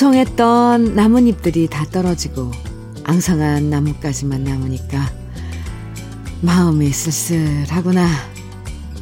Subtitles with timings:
[0.00, 2.50] 무성했던 나뭇잎들이 다 떨어지고
[3.04, 4.98] 앙상한 나뭇가지만 남으니까
[6.40, 8.08] 마음이 쓸쓸하구나.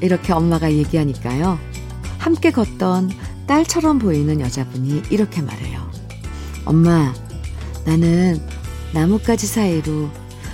[0.01, 1.57] 이렇게 엄마가 얘기하니까요.
[2.19, 3.13] 함께 걷던
[3.47, 5.89] 딸처럼 보이는 여자분이 이렇게 말해요.
[6.65, 7.15] 엄마,
[7.85, 8.43] 나는
[8.93, 10.11] 나뭇가지 사이로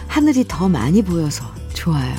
[0.09, 2.17] 하늘이 더 많이 보여서 좋아요.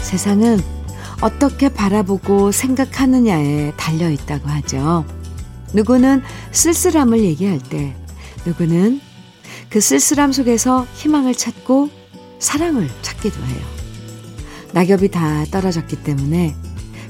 [0.00, 0.81] 세상은
[1.22, 5.06] 어떻게 바라보고 생각하느냐에 달려 있다고 하죠.
[5.72, 7.94] 누구는 쓸쓸함을 얘기할 때,
[8.44, 9.00] 누구는
[9.70, 11.88] 그 쓸쓸함 속에서 희망을 찾고
[12.40, 13.60] 사랑을 찾기도 해요.
[14.72, 16.54] 낙엽이 다 떨어졌기 때문에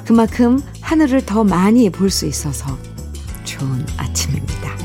[0.05, 2.79] 그만큼 하늘을 더 많이 볼 수 있어서
[3.45, 4.77] 좋은 아침입니다.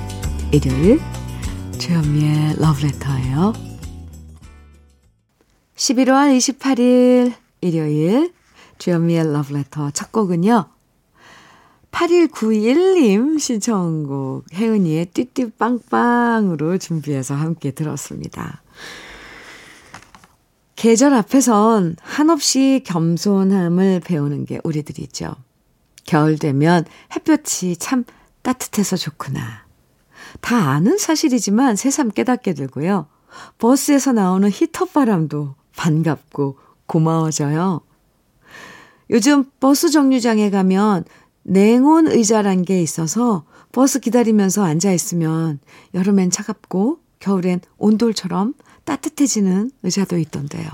[0.52, 1.02] 일요일
[1.78, 3.54] 주현미의 러브레터예요.
[5.76, 8.32] 11월 28일 일요일
[8.78, 10.66] 주현미의 러브레터 첫 곡은요.
[11.92, 18.61] 8191님 신청곡 혜은이의 띠띠빵빵으로 준비해서 함께 들었습니다.
[20.75, 25.36] 계절 앞에선 한없이 겸손함을 배우는 게 우리들이죠.
[26.05, 28.03] 겨울 되면 햇볕이 참
[28.44, 29.66] 따뜻해서 좋구나.
[30.39, 33.08] 다 아는 사실이지만 새삼 깨닫게 되고요.
[33.58, 37.81] 버스에서 나오는 히터 바람도 반갑고 고마워져요.
[39.10, 41.06] 요즘 버스 정류장에 가면
[41.44, 45.60] 냉온 의자란 게 있어서 버스 기다리면서 앉아 있으면
[45.94, 50.70] 여름엔 차갑고 겨울엔 온돌처럼 따뜻해지는 의자도 있던데요.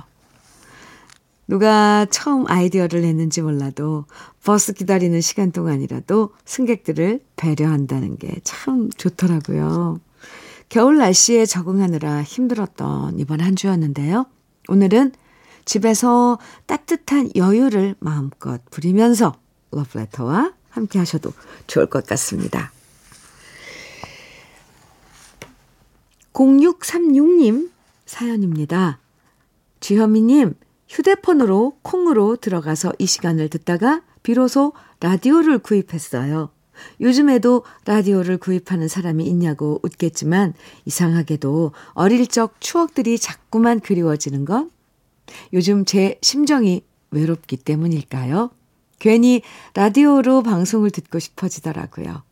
[1.48, 4.06] 누가 처음 아이디어를 냈는지 몰라도
[4.44, 9.99] 버스 기다리는 시간 동안이라도 승객들을 배려한다는 게 참 좋더라고요.
[10.70, 14.26] 겨울 날씨에 적응하느라 힘들었던 이번 한 주였는데요.
[14.70, 15.11] 오늘은
[15.65, 19.33] 집에서 따뜻한 여유를 마음껏 부리면서
[19.71, 21.33] 러브레터와 함께 하셔도
[21.67, 22.71] 좋을 것 같습니다.
[26.33, 27.71] 0636님
[28.05, 28.99] 사연입니다.
[29.79, 30.55] 주현미님,
[30.87, 36.49] 휴대폰으로 콩으로 들어가서 이 시간을 듣다가 비로소 라디오를 구입했어요.
[37.01, 40.53] 요즘에도 라디오를 구입하는 사람이 있냐고 웃겠지만
[40.85, 44.71] 이상하게도 어릴 적 추억들이 자꾸만 그리워지는 건
[45.54, 48.52] 요즘 제 심정이 외롭기 때문일까요?
[49.00, 49.42] 괜히
[49.73, 52.23] 라디오로 방송을 듣고 싶어지더라고요.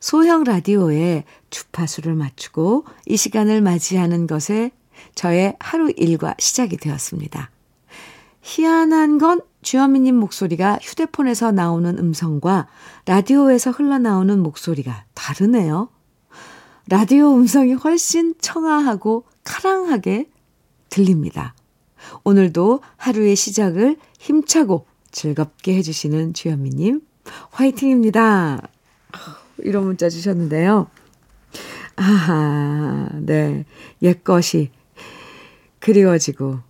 [0.00, 4.70] 소형 라디오에 주파수를 맞추고 이 시간을 맞이하는 것에
[5.14, 7.50] 저의 하루 일과 시작이 되었습니다.
[8.42, 12.68] 희한한 건 주현미님 목소리가 휴대폰에서 나오는 음성과
[13.06, 15.88] 라디오에서 흘러나오는 목소리가 다르네요.
[16.88, 20.30] 라디오 음성이 훨씬 청아하고 카랑하게
[20.88, 21.54] 들립니다.
[22.24, 27.00] 오늘도 하루의 시작을 힘차고 즐겁게 해주시는 주현미님,
[27.50, 28.68] 화이팅입니다.
[29.58, 30.88] 이런 문자 주셨는데요.
[31.96, 33.64] 아하, 네.
[34.02, 34.70] 옛것이
[35.80, 36.60] 그리워지고,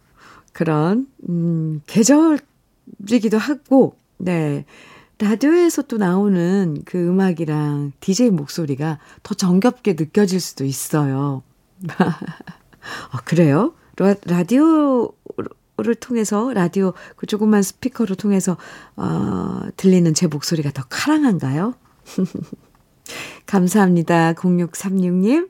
[0.53, 4.65] 그런, 음, 계절이기도 하고, 네.
[5.19, 11.43] 라디오에서 또 나오는 그 음악이랑 DJ 목소리가 더 정겹게 느껴질 수도 있어요.
[11.89, 13.75] 아, 그래요?
[14.25, 15.12] 라디오
[15.83, 18.57] 를 통해서, 라디오 그 조그만 스피커를 통해서,
[18.97, 21.75] 어, 들리는 제 목소리가 더 카랑한가요?
[23.47, 24.35] 감사합니다.
[24.35, 25.49] 0636님.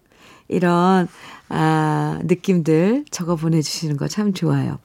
[0.49, 1.09] 이런,
[1.49, 4.79] 아, 느낌들 적어 보내 주시는 거 참 좋아요.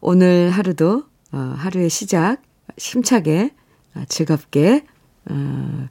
[0.00, 2.38] 오늘 하루도, 어, 하루의 시작,
[2.78, 3.54] 힘차게,
[3.94, 4.84] 아, 즐겁게,
[5.30, 5.88] 어,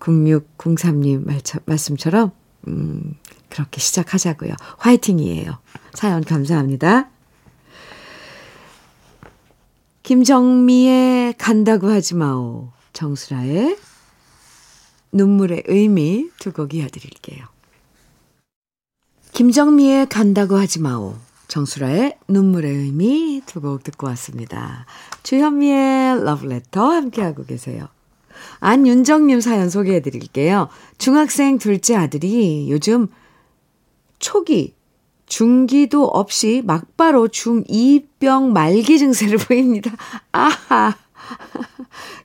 [0.00, 1.24] 0603님
[1.66, 2.32] 말씀처럼,
[2.68, 3.14] 음,
[3.48, 4.54] 그렇게 시작하자고요.
[4.78, 5.58] 화이팅이에요.
[5.94, 7.10] 사연 감사합니다.
[10.06, 12.68] 김정미의 간다고 하지 마오.
[12.92, 13.76] 정수라의
[15.10, 17.44] 눈물의 의미 두 곡 이어드릴게요.
[19.32, 21.16] 김정미의 간다고 하지 마오.
[21.48, 24.86] 정수라의 눈물의 의미 두 곡 듣고 왔습니다.
[25.24, 27.88] 주현미의 러브레터 함께하고 계세요.
[28.60, 30.68] 안윤정님 사연 소개해 드릴게요.
[30.98, 33.08] 중학생 둘째 아들이 요즘
[34.20, 34.75] 초기,
[35.26, 39.90] 중기도 없이 막바로 중2병 말기 증세를 보입니다.
[40.32, 40.96] 아하!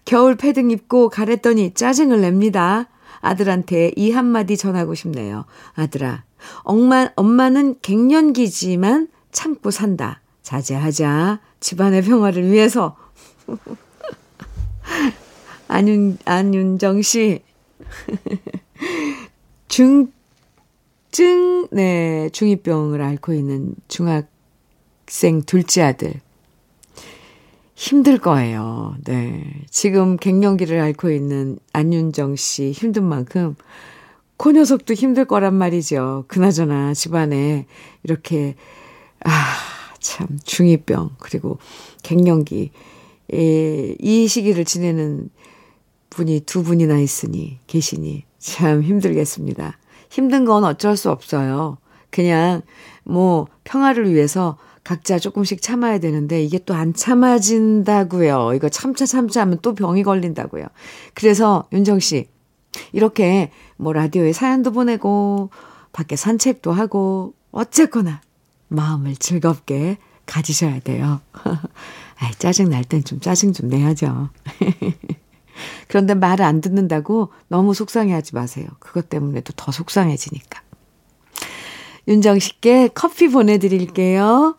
[0.06, 2.88] 겨울 패딩 입고 가랬더니 짜증을 냅니다.
[3.20, 5.46] 아들한테 이 한마디 전하고 싶네요.
[5.74, 6.24] 아들아,
[6.64, 10.22] 엄마, 엄마는 갱년기지만 참고 산다.
[10.42, 11.40] 자제하자.
[11.60, 12.96] 집안의 평화를 위해서.
[15.68, 17.42] 안윤, 안윤정 씨.
[19.68, 20.12] 중
[21.12, 26.14] 증, 네, 중2병을 앓고 있는 중학생 둘째 아들.
[27.76, 28.96] 힘들 거예요.
[29.06, 29.44] 네.
[29.70, 33.56] 지금 갱년기를 앓고 있는 안윤정 씨 힘든 만큼
[34.38, 36.26] 그 녀석도 힘들 거란 말이죠.
[36.28, 37.66] 그나저나 집안에
[38.04, 38.56] 이렇게,
[39.24, 39.30] 아,
[40.00, 41.60] 참, 중이병, 그리고
[42.04, 42.72] 갱년기,
[43.34, 45.30] 에, 이 시기를 지내는
[46.10, 49.78] 분이 두 분이나 있으니, 계시니, 참 힘들겠습니다.
[50.12, 51.78] 힘든 건 어쩔 수 없어요.
[52.12, 52.62] 그냥,
[53.06, 58.54] 뭐, 평화를 위해서 각자 조금씩 참아야 되는데, 이게 또 안 참아진다고요.
[58.56, 60.66] 이거 참자 참자 하면 또 병이 걸린다고요.
[61.14, 62.28] 그래서, 윤정 씨,
[62.92, 65.50] 이렇게 뭐 라디오에 사연도 보내고
[65.94, 68.22] 밖에 산책도 하고 어쨌거나
[68.70, 71.22] 마음을 즐겁게 가지셔야 돼요.
[72.20, 74.30] 아이, 짜증 날 땐 좀 짜증 좀 내야죠.
[75.88, 78.68] 그런데 말을 안 듣는다고 너무 속상해 하지 마세요.
[78.80, 80.62] 그것 때문에도 더 속상해지니까.
[82.08, 84.58] 윤정 씨께 커피 보내드릴게요.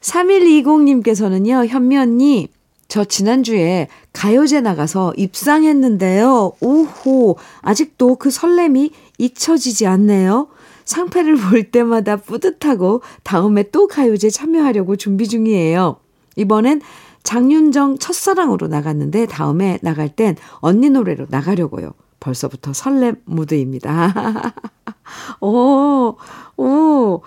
[0.00, 2.48] 3120님께서는요, 현미 언니,
[2.88, 6.52] 저 지난주에 가요제 나가서 입상했는데요.
[6.60, 10.48] 오호, 아직도 그 설렘이 잊혀지지 않네요.
[10.86, 15.98] 상패를 볼 때마다 뿌듯하고 다음에 또 가요제 참여하려고 준비 중이에요.
[16.34, 16.80] 이번엔
[17.22, 21.92] 장윤정 첫사랑으로 나갔는데 다음에 나갈 땐 언니 노래로 나가려고요.
[22.20, 24.52] 벌써부터 설렘 무드입니다.
[25.40, 26.16] 오,
[26.56, 27.22] 오,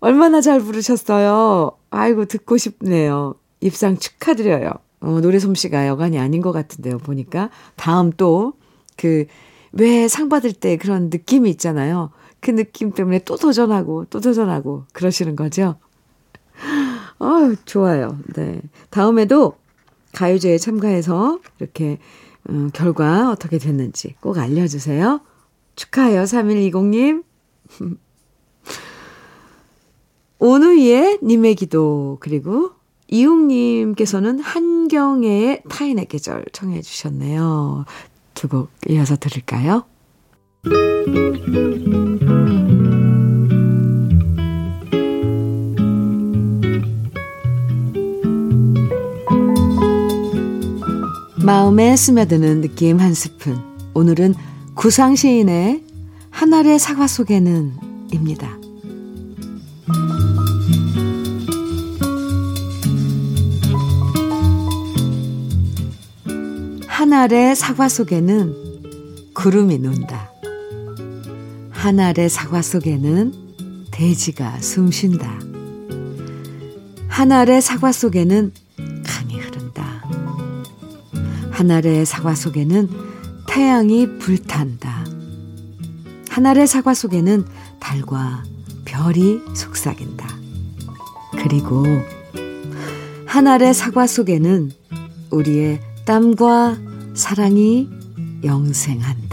[0.00, 1.72] 얼마나 잘 부르셨어요.
[1.90, 3.34] 아이고, 듣고 싶네요.
[3.60, 4.70] 입상 축하드려요.
[5.00, 7.50] 어, 노래 솜씨가 여간이 아닌 것 같은데요, 보니까.
[7.76, 8.54] 다음 또,
[8.96, 9.26] 그,
[9.72, 12.10] 왜 상 받을 때 그런 느낌이 있잖아요.
[12.40, 15.76] 그 느낌 때문에 또 도전하고, 또 도전하고, 그러시는 거죠?
[17.24, 18.18] 어 좋아요.
[18.34, 18.60] 네.
[18.90, 19.54] 다음에도
[20.12, 21.98] 가요제에 참가해서 이렇게,
[22.50, 25.20] 음, 결과 어떻게 됐는지 꼭 알려주세요.
[25.74, 27.24] 축하해요, 3120님.
[30.38, 32.72] 오누이의 님의 기도, 그리고
[33.08, 37.84] 이웅님께서는 한경애의 타인의 계절 청해 주셨네요.
[38.34, 39.84] 두 곡 이어서 들을까요?
[51.44, 53.58] 마음에 스며드는 느낌 한 스푼.
[53.92, 54.34] 오늘은
[54.74, 55.82] 구상 시인의
[56.30, 57.72] 하늘의 사과 속에는
[58.14, 58.58] 입니다.
[66.86, 68.54] 하늘의 사과 속에는
[69.34, 70.30] 구름이 논다.
[71.72, 73.34] 하늘의 사과 속에는
[73.90, 75.40] 돼지가 숨쉰다.
[77.08, 78.63] 하늘의 사과 속에는.
[81.54, 82.90] 하늘의 사과 속에는
[83.46, 85.06] 태양이 불탄다.
[86.28, 87.44] 하늘의 사과 속에는
[87.78, 88.42] 달과
[88.84, 90.26] 별이 속삭인다.
[91.30, 91.84] 그리고
[93.26, 94.72] 하늘의 사과 속에는
[95.30, 96.76] 우리의 땀과
[97.14, 97.88] 사랑이
[98.42, 99.23] 영생한다.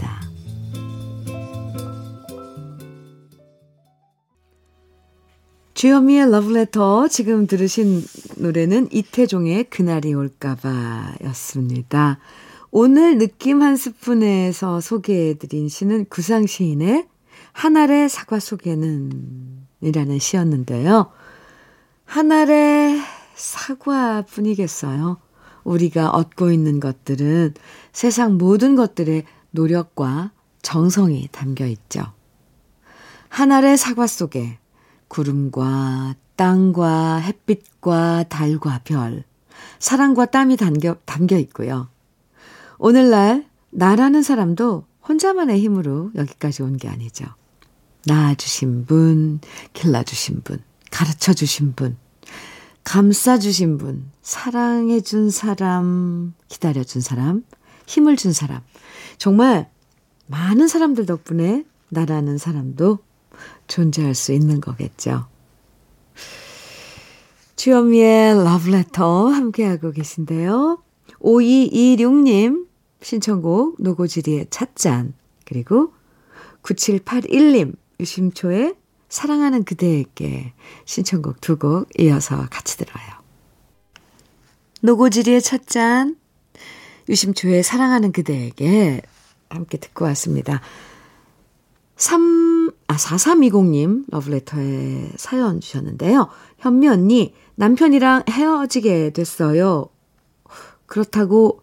[5.82, 8.04] 주현미의 러브레터 지금 들으신
[8.36, 12.20] 노래는 이태종의 그날이 올까봐 였습니다.
[12.70, 17.08] 오늘 느낌 한 스푼에서 소개해드린 시는 구상 시인의
[17.50, 21.10] 하늘의 사과 속에는 이라는 시였는데요.
[22.04, 23.00] 하늘의
[23.34, 25.16] 사과뿐이겠어요.
[25.64, 27.54] 우리가 얻고 있는 것들은
[27.90, 30.30] 세상 모든 것들의 노력과
[30.62, 32.04] 정성이 담겨 있죠.
[33.30, 34.61] 하늘의 사과 속에
[35.12, 39.24] 구름과 땅과 햇빛과 달과 별,
[39.78, 41.88] 사랑과 땀이 담겨, 담겨 있고요.
[42.78, 47.26] 오늘날 나라는 사람도 혼자만의 힘으로 여기까지 온 게 아니죠.
[48.06, 49.40] 낳아주신 분,
[49.74, 51.98] 길러주신 분, 가르쳐주신 분,
[52.84, 57.44] 감싸주신 분, 사랑해준 사람, 기다려준 사람,
[57.86, 58.62] 힘을 준 사람.
[59.18, 59.70] 정말
[60.26, 63.00] 많은 사람들 덕분에 나라는 사람도
[63.68, 65.26] 존재할 수 있는 거겠죠.
[67.56, 70.82] 주현미의 러브레터 함께하고 계신데요.
[71.20, 72.66] 5226님
[73.02, 75.92] 신청곡 노고지리의 찻잔 그리고
[76.62, 78.74] 9781님 유심초의
[79.08, 80.54] 사랑하는 그대에게
[80.86, 83.04] 신청곡 두 곡 이어서 같이 들어요.
[84.80, 86.16] 노고지리의 첫 잔,
[87.08, 89.02] 유심초의 사랑하는 그대에게
[89.48, 90.60] 함께 듣고 왔습니다.
[91.96, 92.20] 3,
[92.92, 96.28] 아, 4320님 러브레터에 사연 주셨는데요.
[96.58, 99.86] 현미 언니, 남편이랑 헤어지게 됐어요.
[100.84, 101.62] 그렇다고,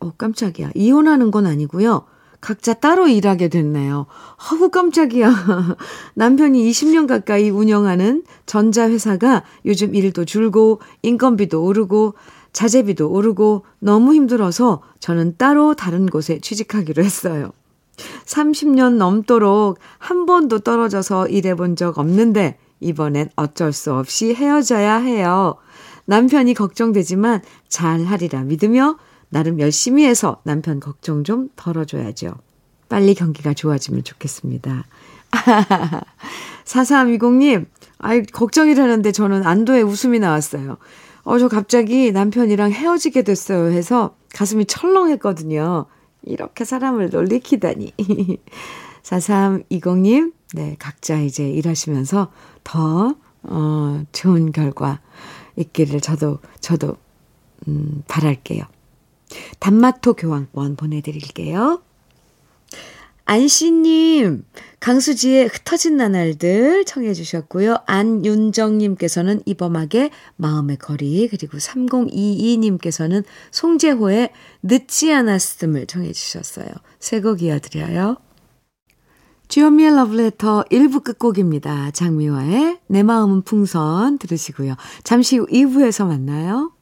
[0.00, 0.70] 어, 깜짝이야.
[0.74, 2.06] 이혼하는 건 아니고요.
[2.40, 4.06] 각자 따로 일하게 됐네요.
[4.38, 5.76] 아우, 깜짝이야.
[6.14, 12.14] 남편이 20년 가까이 운영하는 전자회사가 요즘 일도 줄고 인건비도 오르고
[12.54, 17.52] 자재비도 오르고 너무 힘들어서 저는 따로 다른 곳에 취직하기로 했어요.
[18.26, 25.56] 30년 넘도록 한 번도 떨어져서 일해본 적 없는데 이번엔 어쩔 수 없이 헤어져야 해요.
[26.06, 28.98] 남편이 걱정되지만 잘 하리라 믿으며
[29.30, 32.34] 나름 열심히 해서 남편 걱정 좀 덜어줘야죠.
[32.88, 34.84] 빨리 경기가 좋아지면 좋겠습니다.
[36.64, 37.66] 4320님,
[37.98, 40.76] 아이, 걱정이라는데 저는 안도의 웃음이 나왔어요.
[41.24, 45.86] 어, 저 갑자기 남편이랑 헤어지게 됐어요 해서 가슴이 철렁했거든요.
[46.26, 47.92] 이렇게 사람을 놀리키다니.
[49.02, 52.32] 4320님, 네, 각자 이제 일하시면서
[52.64, 55.00] 더, 어, 좋은 결과
[55.56, 56.96] 있기를 저도, 저도,
[57.68, 58.64] 음, 바랄게요.
[59.58, 61.82] 단마토 교환권 보내드릴게요.
[63.26, 64.44] 안씨님,
[64.84, 67.78] 강수지의 흩어진 나날들 청해 주셨고요.
[67.86, 74.28] 안윤정님께서는 이범학의 마음의 거리, 그리고 3022님께서는 송재호의
[74.62, 76.66] 늦지 않았음을 청해 주셨어요.
[77.00, 78.18] 새곡 이어드려요.
[79.48, 81.90] 주현미의 러브레터 1부 끝곡입니다.
[81.92, 84.74] 장미화의 내 마음은 풍선 들으시고요.
[85.02, 86.73] 잠시 후 2부에서 만나요.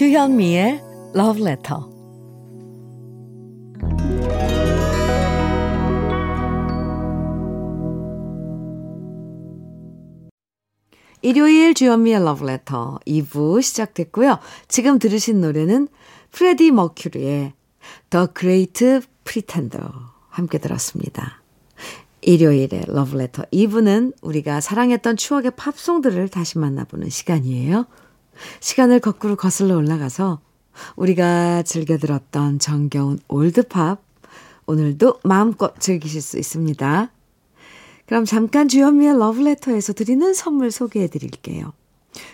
[0.00, 0.80] 주현미의
[1.14, 1.82] Love Letter.
[11.20, 14.38] 일요일 주현미의 Love Letter 2부 시작됐고요.
[14.68, 15.88] 지금 들으신 노래는
[16.30, 17.52] 프레디 머큐리의
[18.08, 19.90] The Great Pretender
[20.30, 21.42] 함께 들었습니다.
[22.22, 27.84] 일요일의 Love Letter 2부는 우리가 사랑했던 추억의 팝송들을 다시 만나보는 시간이에요.
[28.60, 30.40] 시간을 거꾸로 거슬러 올라가서
[30.96, 34.02] 우리가 즐겨 들었던 정겨운 올드팝
[34.66, 37.10] 오늘도 마음껏 즐기실 수 있습니다.
[38.06, 41.72] 그럼 잠깐 주현미의 러브레터에서 드리는 선물 소개해 드릴게요.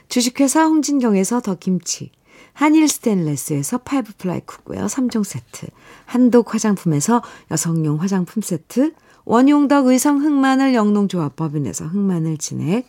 [0.09, 2.11] 주식회사 홍진경에서 더 김치,
[2.53, 5.67] 한일 스텐레스에서 five ply cookware 3종 세트,
[6.07, 8.95] 한독 화장품에서 여성용 화장품 세트,
[9.27, 12.87] 원용덕 의성 흑마늘 영농조합법인에서 흑마늘 진액,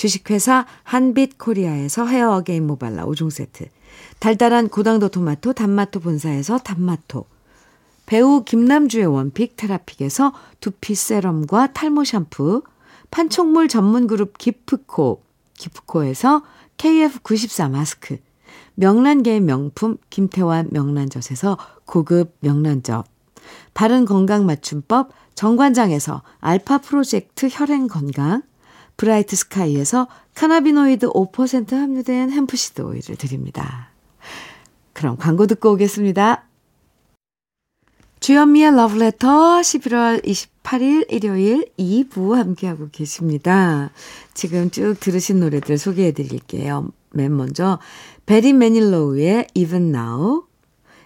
[0.00, 3.66] 주식회사 한빛코리아에서 헤어 어게인 모발라 5종 세트,
[4.18, 7.26] 달달한 고당도 토마토 단마토 본사에서 단마토,
[8.06, 12.62] 배우 김남주의 one pick 테라픽에서 두피 세럼과 탈모 샴푸,
[13.10, 15.22] 판촉물 전문 그룹 기프코,
[15.58, 16.44] 기프코에서
[16.78, 18.16] KF94 마스크,
[18.76, 23.04] 명란계의 명품 김태환 명란젓에서 고급 명란젓,
[23.74, 28.40] 바른 건강 맞춤법 정관장에서 알파 프로젝트 혈행 건강,
[29.00, 33.88] 브라이트 스카이에서 cannabinoid 5% 함유된 hempseed 오일을 드립니다.
[34.92, 36.44] 그럼 광고 듣고 오겠습니다.
[38.20, 43.90] 주현미의 러브레터 11월 28일 일요일 2부 함께하고 계십니다.
[44.34, 46.90] 지금 쭉 들으신 노래들 소개해 드릴게요.
[47.14, 47.78] 맨 먼저
[48.26, 50.42] 베리 매닐로우의 Even Now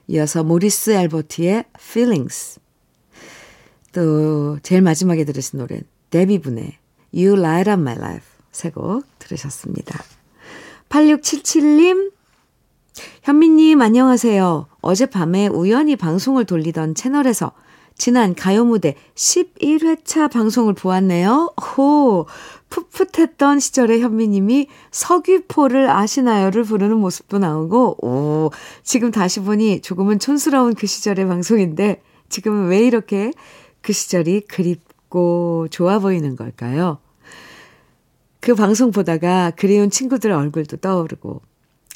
[0.09, 2.59] 이어서 모리스 알버트의 Feelings
[3.93, 6.79] 또 제일 마지막에 들으신 노래 데비분의
[7.15, 10.03] You Light Up My Life 세 곡 들으셨습니다.
[10.89, 12.13] 8677님
[13.23, 14.67] 현미님 안녕하세요.
[14.81, 17.53] 어젯밤에 우연히 방송을 돌리던 채널에서
[17.97, 21.55] 지난 가요 무대 11회차 방송을 보았네요.
[21.61, 22.27] 호,
[22.71, 28.51] 풋풋했던 시절의 현미님이 서귀포를 아시나요를 부르는 모습도 나오고, 오,
[28.83, 33.31] 지금 다시 보니 조금은 촌스러운 그 시절의 방송인데, 지금은 왜 이렇게
[33.81, 36.99] 그 시절이 그립고 좋아 보이는 걸까요?
[38.45, 41.41] 그 방송 보다가 그리운 친구들 얼굴도 떠오르고,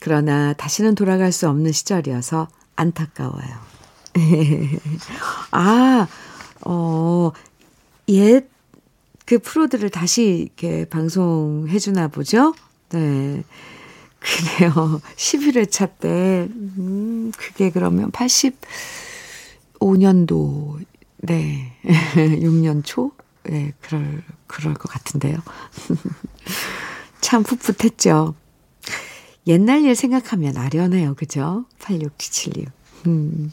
[0.00, 3.68] 그러나 다시는 돌아갈 수 없는 시절이어서 안타까워요.
[5.52, 6.08] 아,
[6.64, 7.32] 어,
[8.08, 8.48] 옛
[9.28, 12.54] 그 프로들을 다시 이렇게 방송해주나 보죠?
[12.88, 13.44] 네.
[14.20, 15.02] 그래요.
[15.16, 20.78] 11회차 때, 음, 그게 그러면 85년도,
[21.18, 21.76] 네.
[22.16, 23.12] 6년 초?
[23.44, 25.38] 네, 그럴, 그럴 것 같은데요.
[27.20, 28.34] 참 풋풋했죠.
[29.46, 31.14] 옛날 일 생각하면 아련해요.
[31.14, 31.64] 그죠?
[31.78, 32.66] 8677님.
[33.06, 33.52] 음.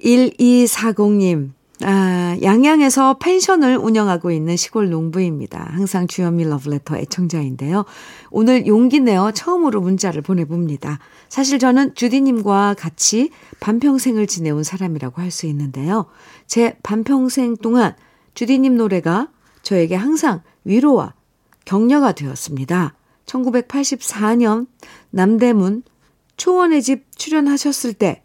[0.00, 1.52] 1240님.
[1.84, 5.68] 아, 양양에서 펜션을 운영하고 있는 시골 농부입니다.
[5.72, 7.84] 항상 주현미 러브레터 애청자인데요.
[8.30, 11.00] 오늘 용기 내어 처음으로 문자를 보내봅니다.
[11.28, 16.06] 사실 저는 주디님과 같이 반평생을 지내온 사람이라고 할 수 있는데요.
[16.46, 17.96] 제 반평생 동안
[18.34, 19.28] 주디님 노래가
[19.62, 21.14] 저에게 항상 위로와
[21.64, 22.94] 격려가 되었습니다.
[23.24, 24.66] 1984년
[25.10, 25.84] 남대문
[26.36, 28.22] 초원의 집 출연하셨을 때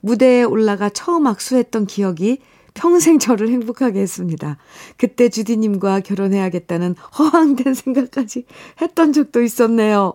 [0.00, 2.38] 무대에 올라가 처음 악수했던 기억이
[2.78, 4.56] 평생 저를 행복하게 했습니다.
[4.96, 8.44] 그때 주디님과 결혼해야겠다는 허황된 생각까지
[8.80, 10.14] 했던 적도 있었네요.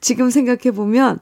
[0.00, 1.18] 지금 생각해보면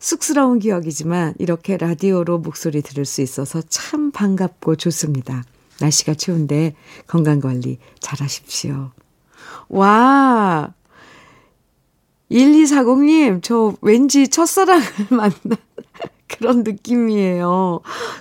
[0.00, 5.44] 쑥스러운 기억이지만 이렇게 라디오로 목소리 들을 수 있어서 참 반갑고 좋습니다.
[5.80, 6.74] 날씨가 추운데
[7.06, 8.90] 건강관리 잘 하십시오.
[9.68, 10.72] 와!
[12.30, 15.58] 1240님, 저 왠지 첫사랑을 만난
[16.26, 17.80] 그런 느낌이에요.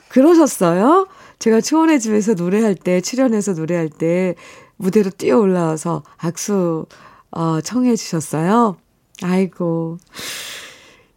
[0.09, 1.07] 그러셨어요?
[1.39, 4.35] 제가 초원의 집에서 노래할 때, 출연해서 노래할 때,
[4.77, 6.85] 무대로 뛰어 올라와서 악수,
[7.31, 8.77] 어, 청해 주셨어요?
[9.21, 9.97] 아이고.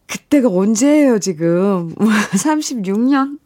[0.07, 1.95] 그때가 언제예요, 지금?
[2.33, 3.39] 36년?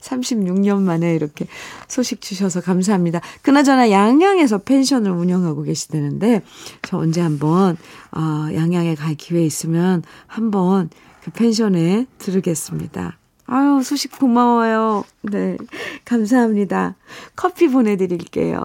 [0.00, 1.46] 36년 만에 이렇게
[1.88, 3.20] 소식 주셔서 감사합니다.
[3.42, 6.42] 그나저나 양양에서 펜션을 운영하고 계시다는데,
[6.82, 7.76] 저 언제 한번,
[8.12, 10.90] 어, 양양에 갈 기회 있으면 한번
[11.22, 13.18] 그 펜션에 들으겠습니다.
[13.46, 15.04] 아유, 소식 고마워요.
[15.22, 15.56] 네.
[16.04, 16.96] 감사합니다.
[17.34, 18.64] 커피 보내드릴게요.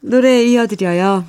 [0.00, 1.24] 노래 이어드려요.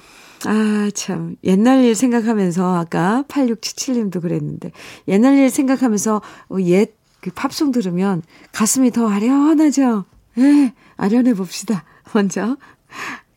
[0.46, 1.36] 아, 참.
[1.44, 4.72] 옛날 일 생각하면서, 아까 8677님도 그랬는데,
[5.08, 10.06] 옛날 일 생각하면서, 어, 옛, 그 팝송 들으면 가슴이 더 아련하죠?
[10.38, 11.84] 예, 아련해 봅시다.
[12.14, 12.58] 먼저.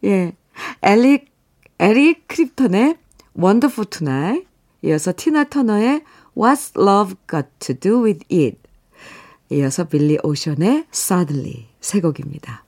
[0.05, 0.35] 예.
[0.83, 1.27] 엘릭,
[1.79, 2.99] 에릭 클랩튼의
[3.35, 4.47] Wonderful Tonight.
[4.83, 6.03] 이어서 티나 터너의
[6.39, 8.59] What's Love Got to Do with It?
[9.51, 12.65] 이어서 빌리 오션의 Suddenly 세 곡입니다.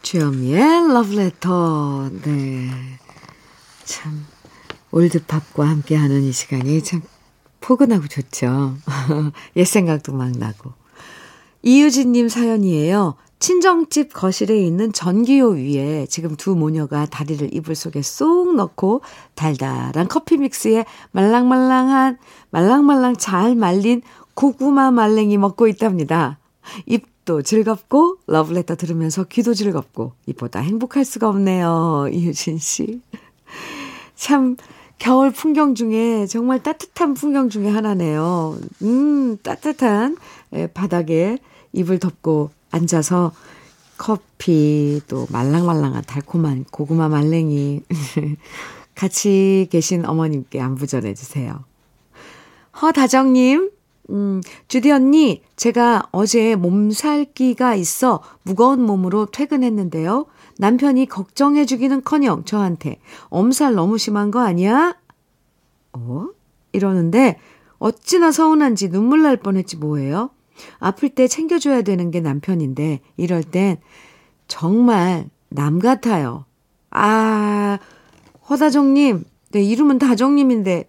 [0.00, 2.70] 주현미의 러브레터 네.
[3.84, 4.24] 참
[4.92, 7.02] 올드팝과 함께하는 이 시간이 참
[7.60, 8.76] 포근하고 좋죠.
[9.56, 10.72] 옛 생각도 막 나고.
[11.60, 13.16] 이유진님 사연이에요.
[13.40, 19.00] 친정집 거실에 있는 전기요 위에 지금 두 모녀가 다리를 이불 속에 쏙 넣고
[19.34, 22.18] 달달한 커피 믹스에 말랑말랑한,
[22.50, 24.02] 말랑말랑 잘 말린
[24.34, 26.38] 고구마 말랭이 먹고 있답니다.
[26.84, 32.08] 입도 즐겁고 러브레터 들으면서 귀도 즐겁고 이보다 행복할 수가 없네요.
[32.12, 33.00] 이유진 씨.
[34.14, 34.56] 참
[34.98, 38.58] 겨울 풍경 중에 정말 따뜻한 풍경 중에 하나네요.
[38.82, 40.18] 음, 따뜻한
[40.74, 41.38] 바닥에
[41.72, 43.32] 이불 덮고 앉아서
[43.98, 47.82] 커피, 또 말랑말랑한 달콤한 고구마 말랭이
[48.94, 51.64] 같이 계신 어머님께 안부 전해주세요.
[52.80, 53.70] 허다정님,
[54.10, 60.26] 음, 주디 언니, 제가 어제 몸살기가 있어 무거운 몸으로 퇴근했는데요.
[60.58, 64.96] 남편이 걱정해주기는 커녕 저한테 엄살 너무 심한 거 아니야?
[65.92, 66.26] 어?
[66.72, 67.38] 이러는데
[67.78, 70.30] 어찌나 서운한지 눈물 날 뻔했지 뭐예요?
[70.78, 73.78] 아플 때 챙겨줘야 되는 게 남편인데 이럴 땐
[74.48, 76.44] 정말 남 같아요.
[76.90, 77.78] 아,
[78.48, 80.88] 허다정님, 네, 이름은 다정님인데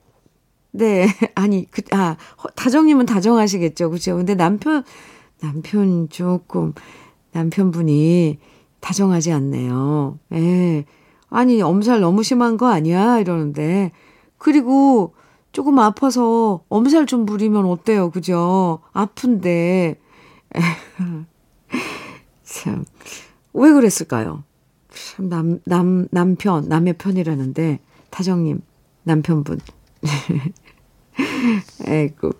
[0.71, 1.05] 네,
[1.35, 2.15] 아니, 그, 아,
[2.55, 3.89] 다정님은 다정하시겠죠.
[3.89, 4.15] 그죠?
[4.15, 4.83] 근데 남편,
[5.41, 6.73] 남편 조금,
[7.33, 8.39] 남편분이
[8.79, 10.17] 다정하지 않네요.
[10.33, 10.85] 예.
[11.29, 13.19] 아니, 엄살 너무 심한 거 아니야?
[13.19, 13.91] 이러는데.
[14.37, 15.13] 그리고
[15.51, 18.09] 조금 아파서 엄살 좀 부리면 어때요?
[18.11, 18.79] 그죠?
[18.93, 19.99] 아픈데.
[22.43, 22.85] 참,
[23.53, 24.43] 왜 그랬을까요?
[24.93, 28.61] 참, 남, 남, 남편, 남의 편이라는데, 다정님,
[29.03, 29.59] 남편분.
[31.87, 32.33] 에이구.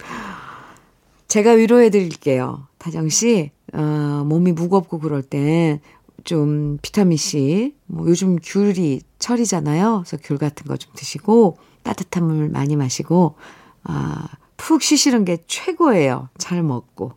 [1.28, 2.68] 제가 위로해 드릴게요.
[2.78, 5.80] 다정씨, 어, 몸이 무겁고 그럴 땐
[6.24, 10.04] 좀 비타민C, 뭐 요즘 귤이 철이잖아요.
[10.06, 13.36] 그래서 귤 같은 거 좀 드시고, 따뜻한 물 많이 마시고,
[13.84, 16.30] 아, 푹 쉬시는 게 최고예요.
[16.38, 17.14] 잘 먹고.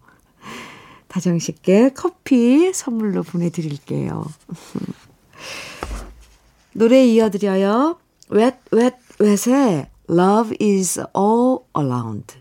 [1.09, 4.25] 다정씨께 커피 선물로 보내드릴게요.
[6.73, 7.99] 노래 이어드려요.
[8.31, 12.37] 웻, 웻, 웻의 Love is all around.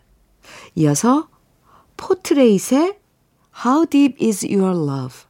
[0.75, 1.29] 이어서
[1.97, 2.97] 포트레이트의
[3.63, 5.25] How deep is your love?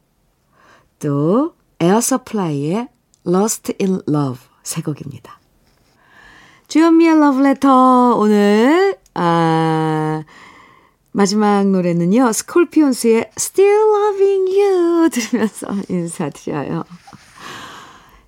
[0.98, 2.88] 또 에어 서플라이의
[3.26, 5.38] Lost in Love 세 곡입니다.
[6.68, 10.24] 주현미의 러브레터 오늘 아
[11.12, 12.32] 마지막 노래는요.
[12.32, 16.84] 스콜피온스의 Still Loving You 들으면서 인사드려요.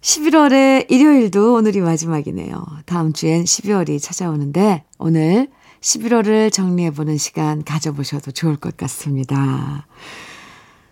[0.00, 2.64] 11월의 일요일도 오늘이 마지막이네요.
[2.86, 5.48] 다음 주엔 12월이 찾아오는데 오늘
[5.80, 9.88] 11월을 정리해보는 시간 가져보셔도 좋을 것 같습니다.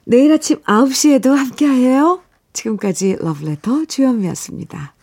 [0.04, 2.22] 내일 아침 9시에도 함께해요.
[2.52, 4.93] 지금까지 러브레터 주현미였습니다.